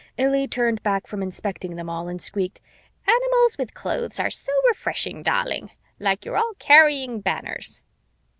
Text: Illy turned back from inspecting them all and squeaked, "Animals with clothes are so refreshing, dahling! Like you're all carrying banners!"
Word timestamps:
Illy 0.17 0.47
turned 0.47 0.81
back 0.81 1.05
from 1.05 1.21
inspecting 1.21 1.75
them 1.75 1.87
all 1.87 2.07
and 2.07 2.19
squeaked, 2.19 2.59
"Animals 3.05 3.59
with 3.59 3.75
clothes 3.75 4.19
are 4.19 4.31
so 4.31 4.51
refreshing, 4.67 5.21
dahling! 5.21 5.69
Like 5.99 6.25
you're 6.25 6.37
all 6.37 6.55
carrying 6.57 7.19
banners!" 7.21 7.81